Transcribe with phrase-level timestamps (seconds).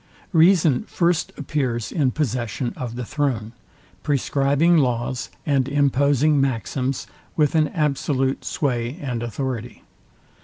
[0.33, 3.51] Reason first appears in possession of the throne,
[4.01, 9.83] prescribing laws, and imposing maxims, with an absolute sway and authority.